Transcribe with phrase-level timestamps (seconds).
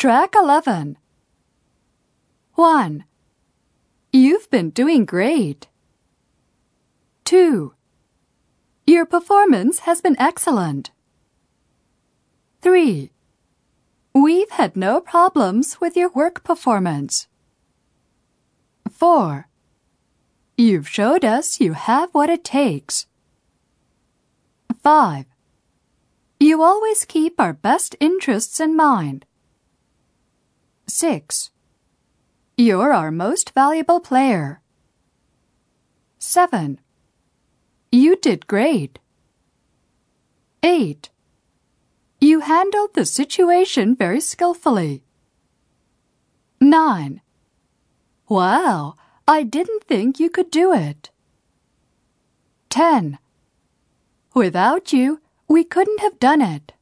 [0.00, 0.96] Track 11.
[2.54, 3.04] 1.
[4.14, 5.68] You've been doing great.
[7.26, 7.74] 2.
[8.86, 10.90] Your performance has been excellent.
[12.62, 13.12] 3.
[14.14, 17.28] We've had no problems with your work performance.
[18.90, 19.48] 4.
[20.56, 23.06] You've showed us you have what it takes.
[24.82, 25.26] 5.
[26.38, 29.26] You always keep our best interests in mind.
[30.90, 31.50] 6.
[32.56, 34.60] You're our most valuable player.
[36.18, 36.78] 7.
[37.92, 38.98] You did great.
[40.62, 41.08] 8.
[42.20, 45.02] You handled the situation very skillfully.
[46.60, 47.22] 9.
[48.28, 48.94] Wow,
[49.26, 51.10] I didn't think you could do it.
[52.68, 53.18] 10.
[54.34, 56.72] Without you, we couldn't have done it.